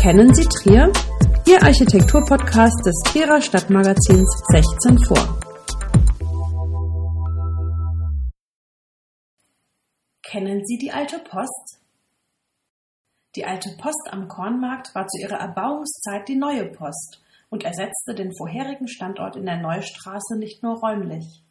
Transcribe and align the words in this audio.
Kennen 0.00 0.34
Sie 0.34 0.44
Trier? 0.44 0.92
Ihr 1.46 1.62
Architekturpodcast 1.62 2.86
des 2.86 2.94
Trierer 3.06 3.40
Stadtmagazins 3.40 4.42
16 4.52 4.98
vor. 5.04 5.40
Kennen 10.22 10.64
Sie 10.64 10.78
die 10.78 10.92
alte 10.92 11.18
Post? 11.18 11.80
Die 13.36 13.44
alte 13.44 13.70
Post 13.78 14.08
am 14.10 14.28
Kornmarkt 14.28 14.94
war 14.94 15.06
zu 15.06 15.20
ihrer 15.20 15.38
Erbauungszeit 15.38 16.28
die 16.28 16.36
neue 16.36 16.66
Post 16.66 17.22
und 17.48 17.64
ersetzte 17.64 18.14
den 18.14 18.34
vorherigen 18.36 18.88
Standort 18.88 19.36
in 19.36 19.46
der 19.46 19.58
Neustraße 19.58 20.36
nicht 20.38 20.62
nur 20.62 20.78
räumlich. 20.78 21.42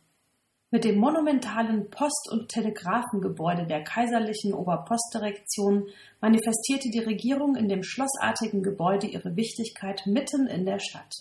Mit 0.76 0.84
dem 0.84 1.00
monumentalen 1.00 1.89
Post- 1.89 2.30
und 2.34 2.50
Telegrafengebäude 2.50 3.66
der 3.66 3.82
kaiserlichen 3.86 4.54
Oberpostdirektion 4.54 5.88
manifestierte 6.20 6.89
die 6.89 7.00
Regierung 7.00 7.56
in 7.56 7.70
dem 7.70 7.82
schlossartigen 7.82 8.61
Gebäude 8.61 9.07
ihre 9.07 9.38
Wichtigkeit 9.38 10.02
mitten 10.06 10.47
in 10.47 10.66
der 10.66 10.80
Stadt. 10.80 11.14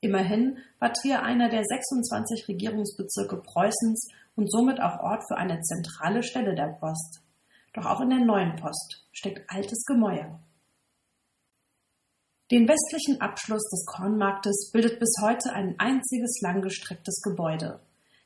Immerhin 0.00 0.58
war 0.78 0.92
Trier 0.92 1.24
einer 1.24 1.48
der 1.48 1.64
26 1.64 2.46
Regierungsbezirke 2.46 3.38
Preußens 3.38 4.08
und 4.36 4.48
somit 4.48 4.80
auch 4.80 5.00
Ort 5.00 5.24
für 5.26 5.38
eine 5.38 5.60
zentrale 5.60 6.22
Stelle 6.22 6.54
der 6.54 6.78
Post. 6.78 7.20
Doch 7.72 7.86
auch 7.86 8.00
in 8.00 8.10
der 8.10 8.20
neuen 8.20 8.54
Post 8.54 9.08
steckt 9.10 9.42
altes 9.50 9.84
Gemäuer. 9.86 10.38
Den 12.52 12.68
westlichen 12.68 13.20
Abschluss 13.20 13.68
des 13.70 13.86
Kornmarktes 13.86 14.70
bildet 14.72 15.00
bis 15.00 15.16
heute 15.20 15.52
ein 15.52 15.74
einziges 15.80 16.40
langgestrecktes 16.42 17.22
Gebäude. 17.22 17.80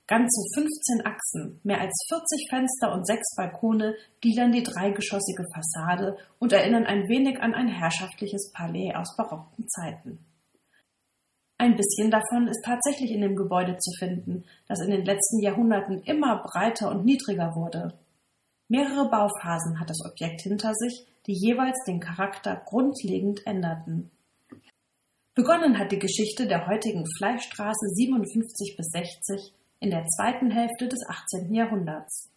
Ganze 0.08 0.40
15 0.54 1.04
Achsen, 1.04 1.60
mehr 1.64 1.80
als 1.80 1.92
40 2.08 2.48
Fenster 2.48 2.92
und 2.92 3.04
sechs 3.04 3.34
Balkone 3.34 3.96
gliedern 4.20 4.52
die 4.52 4.62
dreigeschossige 4.62 5.44
Fassade 5.52 6.16
und 6.38 6.52
erinnern 6.52 6.86
ein 6.86 7.08
wenig 7.08 7.40
an 7.40 7.54
ein 7.54 7.66
herrschaftliches 7.66 8.52
Palais 8.52 8.94
aus 8.94 9.16
barocken 9.16 9.68
Zeiten. 9.68 10.24
Ein 11.58 11.74
bisschen 11.74 12.12
davon 12.12 12.46
ist 12.46 12.62
tatsächlich 12.64 13.10
in 13.10 13.22
dem 13.22 13.34
Gebäude 13.34 13.78
zu 13.78 13.90
finden, 13.98 14.44
das 14.68 14.80
in 14.80 14.90
den 14.90 15.04
letzten 15.04 15.40
Jahrhunderten 15.40 16.02
immer 16.04 16.40
breiter 16.44 16.90
und 16.90 17.04
niedriger 17.04 17.56
wurde. 17.56 17.98
Mehrere 18.68 19.10
Bauphasen 19.10 19.80
hat 19.80 19.90
das 19.90 20.04
Objekt 20.08 20.42
hinter 20.42 20.72
sich, 20.74 21.04
die 21.26 21.34
jeweils 21.34 21.78
den 21.84 21.98
Charakter 21.98 22.62
grundlegend 22.64 23.44
änderten. 23.44 24.12
Begonnen 25.34 25.78
hat 25.78 25.90
die 25.90 25.98
Geschichte 25.98 26.46
der 26.46 26.68
heutigen 26.68 27.04
Fleischstraße 27.18 27.88
57 27.88 28.76
bis 28.76 28.86
60 28.90 29.52
in 29.80 29.90
der 29.90 30.06
zweiten 30.06 30.50
Hälfte 30.50 30.88
des 30.88 31.00
18. 31.08 31.52
Jahrhunderts. 31.52 32.30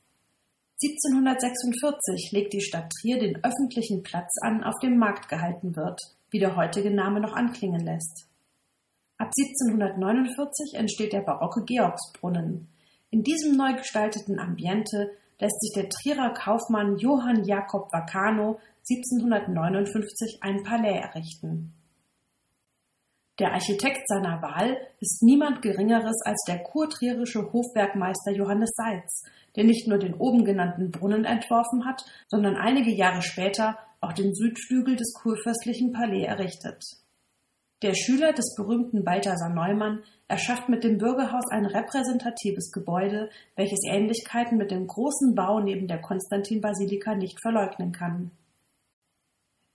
1746 0.82 2.32
legt 2.32 2.54
die 2.54 2.62
Stadt 2.62 2.90
Trier 2.90 3.20
den 3.20 3.44
öffentlichen 3.44 4.02
Platz 4.04 4.34
an, 4.42 4.64
auf 4.64 4.76
dem 4.82 4.98
Markt 4.98 5.28
gehalten 5.28 5.76
wird, 5.76 6.00
wie 6.30 6.40
der 6.40 6.56
heutige 6.56 6.92
Name 6.92 7.20
noch 7.20 7.34
anklingen 7.34 7.82
lässt. 7.82 8.30
Ab 9.18 9.32
1749 9.38 10.76
entsteht 10.76 11.12
der 11.12 11.22
barocke 11.22 11.64
Georgsbrunnen. 11.66 12.70
In 13.10 13.24
diesem 13.24 13.58
neu 13.58 13.74
gestalteten 13.74 14.40
Ambiente 14.40 15.12
lässt 15.40 15.60
sich 15.60 15.74
der 15.76 15.90
Trierer 15.90 16.34
Kaufmann 16.34 16.98
Johann 16.98 17.44
Jakob 17.44 17.92
Vacano 17.92 18.60
1759 18.90 20.40
ein 20.42 20.64
Palais 20.64 21.02
errichten. 21.02 21.74
Der 23.40 23.54
Architekt 23.54 24.06
seiner 24.08 24.42
Wahl 24.42 24.78
ist 25.00 25.24
niemand 25.24 25.62
Geringeres 25.62 26.22
als 26.26 26.44
der 26.46 26.60
kurtrierische 26.60 27.54
Hofwerkmeister 27.54 28.32
Johannes 28.32 28.72
Seitz, 28.76 29.24
der 29.56 29.64
nicht 29.64 29.88
nur 29.88 29.98
den 29.98 30.14
oben 30.14 30.44
genannten 30.44 30.92
Brunnen 30.92 31.24
entworfen 31.24 31.86
hat, 31.86 32.04
sondern 32.28 32.58
einige 32.58 32.92
Jahre 32.92 33.22
später 33.22 33.78
auch 34.02 34.12
den 34.12 34.34
Südflügel 34.36 34.98
des 34.98 35.14
kurfürstlichen 35.14 35.94
Palais 35.94 36.26
errichtet. 36.26 36.84
Der 37.82 37.94
Schüler 37.94 38.34
des 38.34 38.56
berühmten 38.58 39.06
Balthasar 39.06 39.54
Neumann 39.54 40.04
erschafft 40.28 40.68
mit 40.68 40.84
dem 40.84 40.98
Bürgerhaus 40.98 41.50
ein 41.50 41.66
repräsentatives 41.66 42.74
Gebäude, 42.74 43.30
welches 43.56 43.80
Ähnlichkeiten 43.90 44.58
mit 44.58 44.70
dem 44.70 44.86
großen 44.86 45.34
Bau 45.34 45.62
neben 45.62 45.88
der 45.88 46.02
Konstantin-Basilika 46.02 47.16
nicht 47.16 47.40
verleugnen 47.42 47.94
kann. 47.94 48.32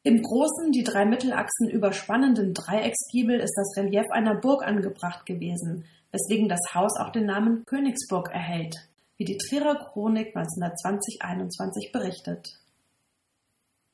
Im 0.07 0.21
großen, 0.21 0.71
die 0.71 0.85
drei 0.85 1.07
Mittelachsen 1.07 1.71
überspannenden 1.71 2.53
Dreiecksgiebel 2.53 3.41
ist 3.41 3.55
das 3.57 3.83
Relief 3.83 4.05
einer 4.11 4.35
Burg 4.35 4.63
angebracht 4.63 5.25
gewesen, 5.25 5.87
weswegen 6.13 6.47
das 6.47 6.61
Haus 6.75 6.93
auch 7.01 7.11
den 7.11 7.25
Namen 7.25 7.65
Königsburg 7.65 8.29
erhält, 8.31 8.77
wie 9.17 9.25
die 9.25 9.39
Trierer 9.39 9.77
Chronik 9.77 10.37
1920-21 10.37 11.91
berichtet. 11.91 12.61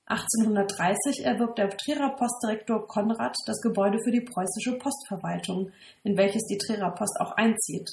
1830 0.07 1.25
erwirbt 1.25 1.59
der 1.59 1.71
Trierer 1.71 2.17
Postdirektor 2.17 2.89
Konrad 2.89 3.37
das 3.47 3.61
Gebäude 3.61 4.01
für 4.03 4.11
die 4.11 4.23
preußische 4.23 4.79
Postverwaltung, 4.79 5.71
in 6.03 6.17
welches 6.17 6.43
die 6.47 6.59
Trierer 6.59 6.91
Post 6.91 7.21
auch 7.21 7.37
einzieht. 7.37 7.89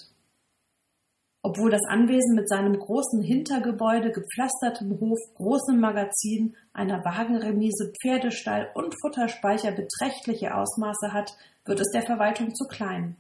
Obwohl 1.44 1.72
das 1.72 1.86
Anwesen 1.88 2.36
mit 2.36 2.50
seinem 2.50 2.78
großen 2.78 3.22
Hintergebäude, 3.22 4.12
gepflastertem 4.12 5.00
Hof, 5.00 5.20
großem 5.36 5.80
Magazin, 5.80 6.56
einer 6.74 7.06
Wagenremise, 7.06 7.94
Pferdestall 8.02 8.70
und 8.74 8.96
Futterspeicher 9.02 9.72
beträchtliche 9.72 10.56
Ausmaße 10.56 11.14
hat, 11.14 11.38
wird 11.66 11.80
es 11.80 11.92
der 11.94 12.04
Verwaltung 12.04 12.54
zu 12.54 12.66
klein. 12.66 13.18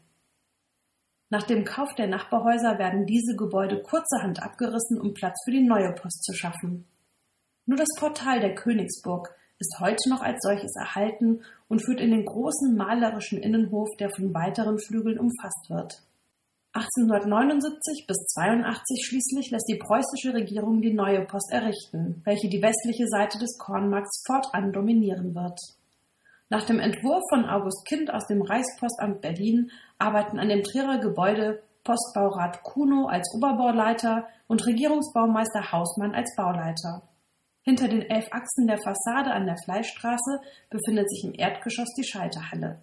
Nach 1.29 1.43
dem 1.43 1.65
Kauf 1.65 1.93
der 1.95 2.07
Nachbarhäuser 2.07 2.79
werden 2.79 3.05
diese 3.05 3.35
Gebäude 3.35 3.81
kurzerhand 3.81 4.41
abgerissen, 4.41 4.99
um 4.99 5.13
Platz 5.13 5.35
für 5.43 5.51
die 5.51 5.65
neue 5.65 5.93
Post 5.93 6.23
zu 6.23 6.33
schaffen. 6.33 6.85
Nur 7.65 7.77
das 7.77 7.89
Portal 7.99 8.39
der 8.39 8.55
Königsburg 8.55 9.35
ist 9.59 9.77
heute 9.79 10.09
noch 10.09 10.21
als 10.21 10.37
solches 10.41 10.73
erhalten 10.75 11.41
und 11.67 11.83
führt 11.83 11.99
in 11.99 12.11
den 12.11 12.25
großen 12.25 12.75
malerischen 12.75 13.39
Innenhof, 13.39 13.89
der 13.99 14.09
von 14.09 14.33
weiteren 14.33 14.79
Flügeln 14.79 15.19
umfasst 15.19 15.69
wird. 15.69 16.06
1879 16.77 18.05
bis 18.05 18.17
82 18.35 19.03
schließlich 19.03 19.49
lässt 19.49 19.67
die 19.67 19.79
preußische 19.79 20.35
Regierung 20.35 20.79
die 20.79 20.93
neue 20.93 21.25
Post 21.25 21.51
errichten, 21.51 22.21
welche 22.23 22.49
die 22.49 22.61
westliche 22.61 23.07
Seite 23.07 23.39
des 23.39 23.57
Kornmarkts 23.57 24.21
fortan 24.27 24.71
dominieren 24.71 25.33
wird. 25.33 25.59
Nach 26.49 26.65
dem 26.65 26.79
Entwurf 26.79 27.23
von 27.29 27.45
August 27.45 27.83
Kind 27.87 28.13
aus 28.13 28.27
dem 28.27 28.43
Reichspostamt 28.43 29.21
Berlin 29.21 29.71
arbeiten 29.97 30.37
an 30.37 30.49
dem 30.49 30.63
Trierer 30.63 30.99
Gebäude 30.99 31.63
Postbaurat 31.83 32.61
Kuno 32.61 33.07
als 33.07 33.27
Oberbauleiter 33.33 34.27
und 34.47 34.63
Regierungsbaumeister 34.67 35.71
Hausmann 35.71 36.13
als 36.13 36.35
Bauleiter. 36.35 37.01
Hinter 37.63 37.87
den 37.87 38.03
elf 38.03 38.27
Achsen 38.31 38.67
der 38.67 38.77
Fassade 38.77 39.31
an 39.31 39.47
der 39.47 39.57
Fleischstraße 39.65 40.41
befindet 40.69 41.09
sich 41.09 41.23
im 41.23 41.33
Erdgeschoss 41.33 41.89
die 41.97 42.05
Schalterhalle. 42.05 42.79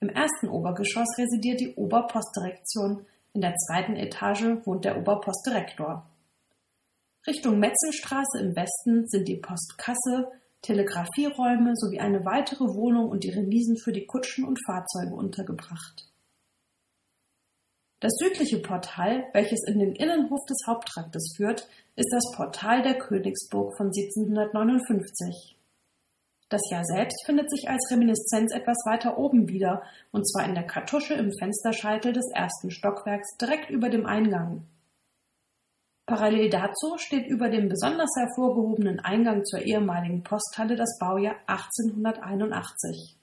Im 0.00 0.08
ersten 0.08 0.48
Obergeschoss 0.48 1.16
residiert 1.18 1.60
die 1.60 1.74
Oberpostdirektion, 1.74 3.06
in 3.32 3.40
der 3.40 3.54
zweiten 3.54 3.96
Etage 3.96 4.64
wohnt 4.64 4.84
der 4.84 4.98
Oberpostdirektor. 4.98 6.06
Richtung 7.26 7.58
Metzelstraße 7.58 8.40
im 8.40 8.56
Westen 8.56 9.06
sind 9.06 9.28
die 9.28 9.36
Postkasse, 9.36 10.30
Telegrafieräume 10.62 11.74
sowie 11.76 12.00
eine 12.00 12.24
weitere 12.24 12.64
Wohnung 12.64 13.08
und 13.08 13.24
die 13.24 13.30
Remisen 13.30 13.76
für 13.78 13.92
die 13.92 14.06
Kutschen 14.06 14.44
und 14.44 14.58
Fahrzeuge 14.66 15.14
untergebracht. 15.14 16.06
Das 18.00 18.12
südliche 18.16 18.58
Portal, 18.58 19.24
welches 19.34 19.60
in 19.68 19.78
den 19.78 19.94
Innenhof 19.94 20.40
des 20.48 20.58
Haupttraktes 20.66 21.34
führt, 21.36 21.68
ist 21.96 22.10
das 22.10 22.34
Portal 22.34 22.82
der 22.82 22.98
Königsburg 22.98 23.76
von 23.76 23.88
1759. 23.88 25.59
Das 26.50 26.62
Jahr 26.68 26.84
selbst 26.84 27.24
findet 27.26 27.48
sich 27.48 27.68
als 27.68 27.88
Reminiszenz 27.92 28.52
etwas 28.52 28.76
weiter 28.84 29.16
oben 29.18 29.48
wieder, 29.48 29.84
und 30.10 30.28
zwar 30.28 30.44
in 30.44 30.54
der 30.54 30.66
Kartusche 30.66 31.14
im 31.14 31.30
Fensterscheitel 31.38 32.12
des 32.12 32.28
ersten 32.34 32.72
Stockwerks 32.72 33.36
direkt 33.40 33.70
über 33.70 33.88
dem 33.88 34.04
Eingang. 34.04 34.66
Parallel 36.06 36.50
dazu 36.50 36.98
steht 36.98 37.28
über 37.28 37.50
dem 37.50 37.68
besonders 37.68 38.10
hervorgehobenen 38.18 38.98
Eingang 38.98 39.44
zur 39.44 39.60
ehemaligen 39.60 40.24
Posthalle 40.24 40.74
das 40.74 40.98
Baujahr 40.98 41.36
1881. 41.46 43.16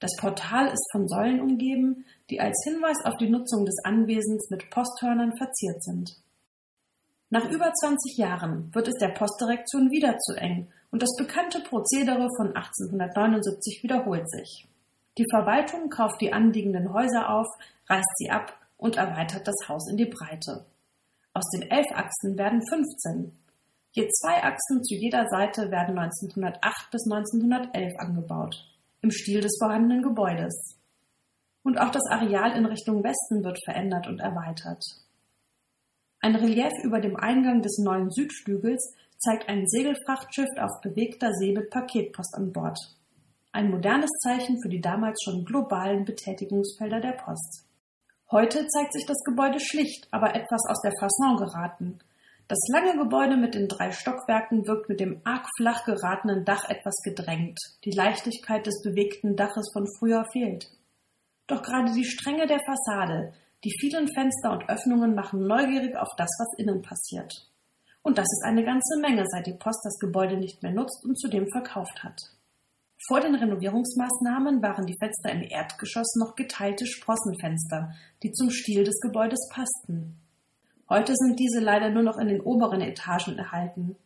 Das 0.00 0.16
Portal 0.18 0.68
ist 0.68 0.88
von 0.92 1.06
Säulen 1.06 1.42
umgeben, 1.42 2.06
die 2.30 2.40
als 2.40 2.58
Hinweis 2.64 3.04
auf 3.04 3.18
die 3.18 3.28
Nutzung 3.28 3.66
des 3.66 3.84
Anwesens 3.84 4.48
mit 4.48 4.70
Posthörnern 4.70 5.36
verziert 5.36 5.82
sind. 5.84 6.16
Nach 7.28 7.50
über 7.50 7.70
20 7.70 8.16
Jahren 8.16 8.74
wird 8.74 8.88
es 8.88 8.94
der 8.98 9.08
Postdirektion 9.08 9.90
wieder 9.90 10.16
zu 10.18 10.36
eng 10.36 10.72
und 10.94 11.02
das 11.02 11.16
bekannte 11.18 11.58
Prozedere 11.58 12.28
von 12.36 12.54
1879 12.54 13.82
wiederholt 13.82 14.30
sich. 14.30 14.68
Die 15.18 15.26
Verwaltung 15.28 15.88
kauft 15.88 16.20
die 16.20 16.32
anliegenden 16.32 16.92
Häuser 16.92 17.30
auf, 17.30 17.48
reißt 17.88 18.16
sie 18.18 18.30
ab 18.30 18.56
und 18.76 18.96
erweitert 18.96 19.44
das 19.44 19.56
Haus 19.68 19.90
in 19.90 19.96
die 19.96 20.06
Breite. 20.06 20.64
Aus 21.32 21.50
den 21.50 21.68
elf 21.68 21.88
Achsen 21.92 22.38
werden 22.38 22.62
15. 22.68 23.36
Je 23.90 24.06
zwei 24.06 24.44
Achsen 24.44 24.84
zu 24.84 24.94
jeder 24.94 25.26
Seite 25.26 25.72
werden 25.72 25.98
1908 25.98 26.92
bis 26.92 27.10
1911 27.10 27.98
angebaut, 27.98 28.64
im 29.00 29.10
Stil 29.10 29.40
des 29.40 29.58
vorhandenen 29.60 30.04
Ein 36.20 36.36
Relief 36.36 36.72
über 36.84 37.00
dem 37.00 37.16
Eingang 37.16 37.62
des 37.62 37.78
neuen 37.78 38.12
Südflügels 38.12 38.94
zeigt 39.24 39.48
ein 39.48 39.66
Segelfrachtschiff 39.66 40.50
auf 40.58 40.80
bewegter 40.82 41.32
See 41.32 41.52
mit 41.52 41.70
Paketpost 41.70 42.34
an 42.34 42.52
Bord. 42.52 42.78
Ein 43.52 43.70
modernes 43.70 44.10
Zeichen 44.22 44.60
für 44.60 44.68
die 44.68 44.80
damals 44.80 45.22
schon 45.24 45.44
globalen 45.44 46.04
Betätigungsfelder 46.04 47.00
der 47.00 47.12
Post. 47.12 47.64
Heute 48.30 48.66
zeigt 48.66 48.92
sich 48.92 49.06
das 49.06 49.22
Gebäude 49.24 49.60
schlicht, 49.60 50.08
aber 50.10 50.34
etwas 50.34 50.60
aus 50.68 50.80
der 50.82 50.92
Fasson 51.00 51.36
geraten. 51.36 51.98
Das 52.48 52.58
lange 52.70 52.98
Gebäude 52.98 53.36
mit 53.36 53.54
den 53.54 53.68
drei 53.68 53.92
Stockwerken 53.92 54.66
wirkt 54.66 54.90
mit 54.90 55.00
dem 55.00 55.22
arg 55.24 55.46
flach 55.56 55.84
geratenen 55.84 56.44
Dach 56.44 56.68
etwas 56.68 56.96
gedrängt. 57.02 57.58
Die 57.84 57.92
Leichtigkeit 57.92 58.66
des 58.66 58.82
bewegten 58.82 59.36
Daches 59.36 59.70
von 59.72 59.86
früher 59.98 60.26
fehlt. 60.32 60.66
Doch 61.46 61.62
gerade 61.62 61.92
die 61.92 62.04
Strenge 62.04 62.46
der 62.46 62.60
Fassade, 62.60 63.32
die 63.64 63.74
vielen 63.80 64.08
Fenster 64.12 64.52
und 64.52 64.68
Öffnungen 64.68 65.14
machen 65.14 65.46
neugierig 65.46 65.96
auf 65.96 66.10
das, 66.18 66.28
was 66.38 66.58
innen 66.58 66.82
passiert. 66.82 67.32
Und 68.04 68.18
das 68.18 68.26
ist 68.26 68.44
eine 68.44 68.62
ganze 68.62 69.00
Menge, 69.00 69.24
seit 69.26 69.46
die 69.46 69.54
Post 69.54 69.80
das 69.82 69.98
Gebäude 69.98 70.36
nicht 70.36 70.62
mehr 70.62 70.72
nutzt 70.72 71.06
und 71.06 71.18
zudem 71.18 71.48
verkauft 71.50 72.04
hat. 72.04 72.20
Vor 73.08 73.20
den 73.20 73.34
Renovierungsmaßnahmen 73.34 74.60
waren 74.62 74.84
die 74.84 74.96
Fenster 75.00 75.32
im 75.32 75.42
Erdgeschoss 75.42 76.14
noch 76.16 76.36
geteilte 76.36 76.86
Sprossenfenster, 76.86 77.94
die 78.22 78.30
zum 78.32 78.50
Stil 78.50 78.84
des 78.84 79.00
Gebäudes 79.00 79.48
passten. 79.50 80.20
Heute 80.90 81.14
sind 81.16 81.40
diese 81.40 81.60
leider 81.60 81.88
nur 81.88 82.02
noch 82.02 82.18
in 82.18 82.28
den 82.28 82.42
oberen 82.42 82.82
Etagen 82.82 83.38
erhalten. 83.38 83.96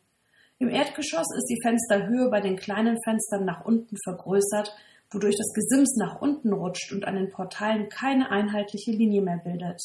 Im 0.58 0.68
Erdgeschoss 0.68 1.26
ist 1.36 1.48
die 1.50 1.60
Fensterhöhe 1.60 2.30
bei 2.30 2.40
den 2.40 2.56
kleinen 2.56 2.96
Fenstern 3.02 3.44
nach 3.44 3.64
unten 3.64 3.96
vergrößert, 4.04 4.76
wodurch 5.10 5.36
das 5.36 5.52
Gesims 5.52 5.96
nach 5.96 6.20
unten 6.20 6.52
rutscht 6.52 6.92
und 6.92 7.04
an 7.04 7.16
den 7.16 7.30
Portalen 7.30 7.88
keine 7.88 8.30
einheitliche 8.30 8.92
Linie 8.92 9.22
mehr 9.22 9.38
bildet. 9.38 9.82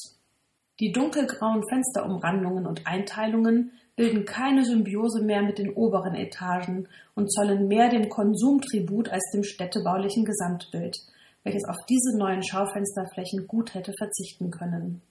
Die 0.83 0.91
dunkelgrauen 0.91 1.63
Fensterumrandungen 1.69 2.67
und 2.67 2.85
Einteilungen 2.85 3.71
bilden 3.95 4.25
keine 4.25 4.65
Symbiose 4.65 5.23
mehr 5.23 5.41
mit 5.41 5.57
den 5.57 5.73
oberen 5.73 6.13
Etagen 6.13 6.89
und 7.15 7.31
zollen 7.31 7.69
mehr 7.69 7.87
dem 7.87 8.09
Konsumtribut 8.09 9.07
als 9.07 9.23
dem 9.31 9.45
städtebaulichen 9.45 10.25
Gesamtbild, 10.25 10.97
welches 11.45 11.63
auf 11.69 11.77
diese 11.87 12.17
neuen 12.17 12.43
Schaufensterflächen 12.43 13.47
gut 13.47 13.73
hätte 13.73 13.93
verzichten 13.97 14.51
können. 14.51 15.01